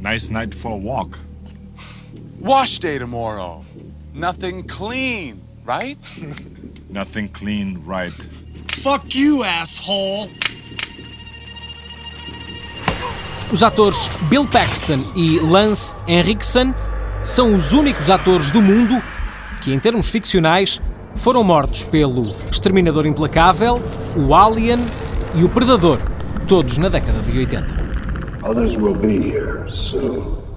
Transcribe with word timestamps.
Nice 0.00 0.28
night 0.28 0.54
for 0.54 0.72
a 0.72 0.76
walk. 0.76 1.16
Wash 2.40 2.80
day 2.80 2.98
tomorrow. 2.98 3.64
Nothing 4.12 4.64
clean, 4.66 5.40
right? 5.64 5.96
Nothing 6.90 7.28
clean, 7.28 7.80
right? 7.86 8.12
Fuck 8.82 9.14
you, 9.14 9.44
asshole! 9.44 10.30
Os 13.52 13.62
atores 13.62 14.08
Bill 14.28 14.48
Paxton 14.48 15.12
e 15.14 15.38
Lance 15.38 15.94
Henriksen 16.08 16.74
são 17.22 17.54
os 17.54 17.70
únicos 17.70 18.10
atores 18.10 18.50
do 18.50 18.60
mundo 18.60 19.00
que, 19.62 19.72
em 19.72 19.78
termos 19.78 20.08
ficcionais, 20.08 20.80
foram 21.18 21.42
mortos 21.42 21.84
pelo 21.84 22.22
Exterminador 22.48 23.04
Implacável, 23.04 23.80
o 24.16 24.34
Alien 24.34 24.78
e 25.34 25.44
o 25.44 25.48
Predador, 25.48 25.98
todos 26.46 26.78
na 26.78 26.88
década 26.88 27.20
de 27.20 27.38
80. 27.38 27.88
Others 28.44 28.76
will 28.76 28.94
be 28.94 29.30
here 29.30 29.64
soon. 29.68 30.47